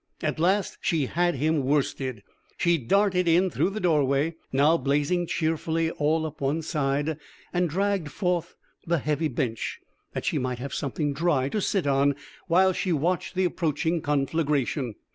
[0.23, 2.23] At last she had him worsted.
[2.57, 7.19] She darted in through the doorway now blazing cheerfully all up one side
[7.53, 8.55] and dragged forth
[8.87, 9.79] the heavy bench,
[10.13, 12.15] that she might have something dry to sit on
[12.47, 14.95] while she watched the approaching conflagration.